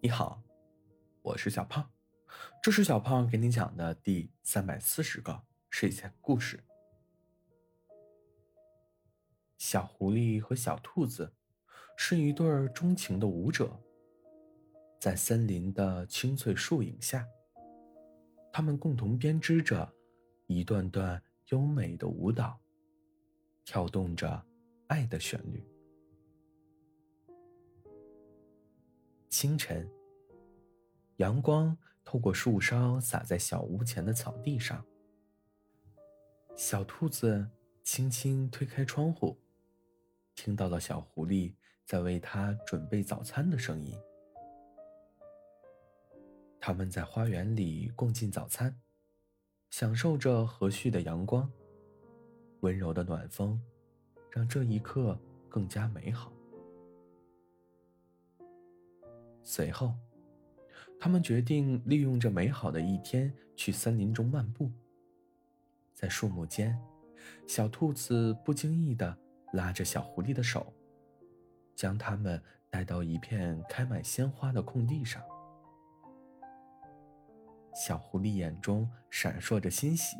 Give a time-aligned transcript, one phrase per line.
[0.00, 0.42] 你好，
[1.22, 1.90] 我是小胖，
[2.62, 6.62] 这是小胖给你讲的第三百四十个睡前故事。
[9.56, 11.32] 小狐狸和小兔子
[11.96, 13.80] 是一对钟情的舞者，
[15.00, 17.26] 在森林的青翠树影下，
[18.52, 19.90] 他们共同编织着
[20.46, 22.60] 一段段优美的舞蹈，
[23.64, 24.46] 跳动着
[24.88, 25.66] 爱的旋律。
[29.38, 29.86] 清晨，
[31.16, 31.76] 阳光
[32.06, 34.82] 透过树梢洒在小屋前的草地上。
[36.56, 37.46] 小兔子
[37.82, 39.38] 轻轻推开窗户，
[40.34, 41.52] 听到了小狐狸
[41.84, 43.94] 在为它准备早餐的声音。
[46.58, 48.74] 他们在花园里共进早餐，
[49.68, 51.52] 享受着和煦的阳光，
[52.60, 53.60] 温柔的暖风，
[54.30, 56.32] 让这一刻更加美好。
[59.48, 59.94] 随后，
[60.98, 64.68] 他们决定利用这美好的一天去森林中漫步。
[65.94, 66.76] 在树木间，
[67.46, 69.16] 小兔子不经意的
[69.52, 70.74] 拉着小狐狸的手，
[71.76, 75.22] 将它们带到一片开满鲜花的空地上。
[77.72, 80.16] 小狐狸眼中闪烁着欣喜，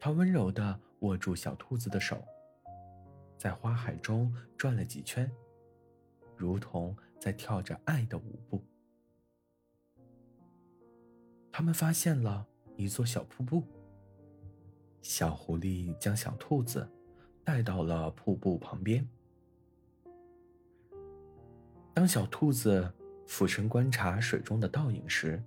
[0.00, 2.20] 它温柔的握住小兔子的手，
[3.36, 5.30] 在花海中转了几圈。
[6.36, 8.64] 如同在跳着爱的舞步。
[11.50, 13.62] 他们发现了一座小瀑布。
[15.02, 16.88] 小狐狸将小兔子
[17.44, 19.08] 带到了瀑布旁边。
[21.94, 22.92] 当小兔子
[23.26, 25.42] 俯身观察水中的倒影时，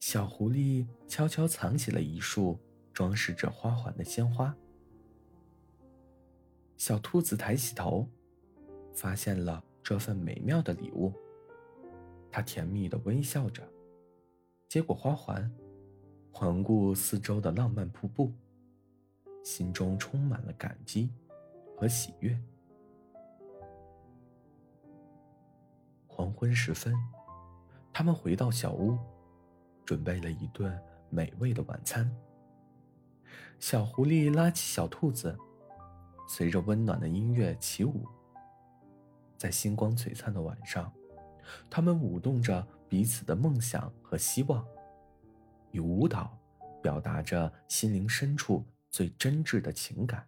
[0.00, 2.58] 小狐狸悄悄藏起了一束
[2.92, 4.54] 装饰着花环的鲜花。
[6.76, 8.08] 小兔子抬起头。
[8.94, 11.12] 发现了这份美妙的礼物，
[12.32, 13.62] 他甜蜜的微笑着，
[14.66, 15.48] 接过花环，
[16.32, 18.32] 环顾四周的浪漫瀑布，
[19.44, 21.10] 心中充满了感激
[21.76, 22.34] 和喜悦。
[26.06, 26.94] 黄昏时分，
[27.92, 28.96] 他们回到小屋，
[29.84, 30.80] 准备了一顿
[31.10, 32.10] 美味的晚餐。
[33.60, 35.36] 小狐狸拉起小兔子，
[36.26, 38.06] 随着温暖的音乐起舞。
[39.44, 40.90] 在星光璀璨的晚上，
[41.68, 44.66] 他们舞动着彼此的梦想和希望，
[45.70, 46.34] 以舞蹈
[46.82, 50.26] 表达着心灵深处最真挚的情感。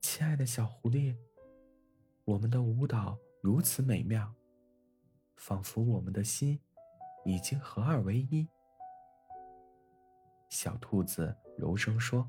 [0.00, 1.14] 亲爱的小狐狸，
[2.24, 4.32] 我们的舞蹈如此美妙，
[5.36, 6.58] 仿佛我们的心
[7.26, 8.48] 已经合二为一。
[10.48, 12.26] 小兔子柔声说。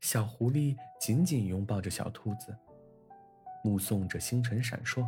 [0.00, 2.56] 小狐狸紧紧拥抱着小兔子，
[3.62, 5.06] 目送着星辰闪烁。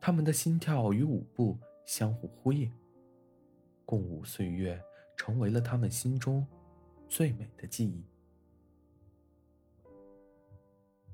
[0.00, 2.70] 他们的心跳与舞步相互呼应，
[3.84, 4.82] 共舞岁月
[5.16, 6.46] 成为了他们心中
[7.08, 8.04] 最美的记忆。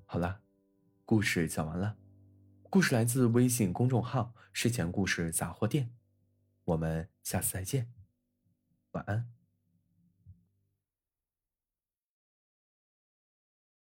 [0.06, 0.41] 好了，
[1.05, 1.97] 故事讲完了。
[2.71, 5.91] 故事来自微信公众号“睡前故事杂货店”，
[6.65, 7.93] 我们下次再见，
[8.93, 9.31] 晚安。